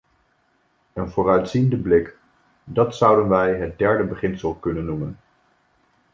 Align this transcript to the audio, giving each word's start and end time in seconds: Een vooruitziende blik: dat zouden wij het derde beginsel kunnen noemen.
Een 0.93 1.09
vooruitziende 1.11 1.77
blik: 1.77 2.17
dat 2.63 2.95
zouden 2.95 3.29
wij 3.29 3.53
het 3.55 3.77
derde 3.77 4.03
beginsel 4.03 4.55
kunnen 4.55 4.85
noemen. 4.85 5.17